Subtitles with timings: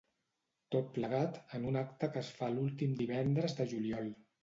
[0.75, 4.15] Tot plegat, en un acte que es fa l'últim divendres de juliol.